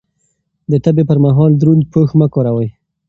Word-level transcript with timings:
د 0.71 0.73
تبه 0.83 1.03
پر 1.09 1.17
مهال 1.25 1.51
دروند 1.57 1.83
پوښ 1.91 2.09
مه 2.19 2.27
کاروئ. 2.33 2.69